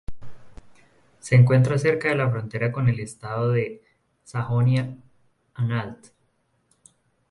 Se 1.19 1.35
encuentra 1.35 1.77
cerca 1.77 2.09
de 2.09 2.15
la 2.15 2.27
frontera 2.27 2.71
con 2.71 2.89
el 2.89 2.99
estado 2.99 3.51
de 3.51 3.83
Sajonia-Anhalt. 4.23 6.07